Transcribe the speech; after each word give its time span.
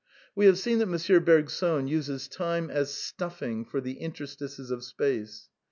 We 0.35 0.47
have 0.47 0.57
seen 0.57 0.79
that 0.79 0.87
M. 0.91 1.23
Bergson 1.23 1.87
uses 1.87 2.27
time 2.27 2.71
as 2.71 2.91
stuffing 2.91 3.65
for 3.65 3.79
the 3.79 3.99
interstices 3.99 4.71
of 4.71 4.83
space. 4.83 5.47